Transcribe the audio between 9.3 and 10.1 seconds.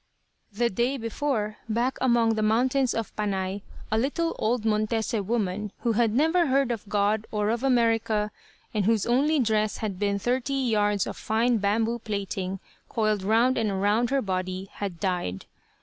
dress had